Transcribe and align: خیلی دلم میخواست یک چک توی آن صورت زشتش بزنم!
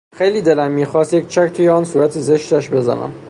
خیلی 0.17 0.41
دلم 0.41 0.71
میخواست 0.71 1.13
یک 1.13 1.27
چک 1.27 1.51
توی 1.55 1.69
آن 1.69 1.85
صورت 1.85 2.11
زشتش 2.11 2.69
بزنم! 2.69 3.13